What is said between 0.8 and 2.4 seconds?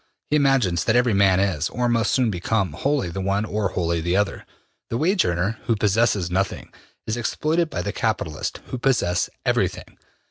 that every man is, or must soon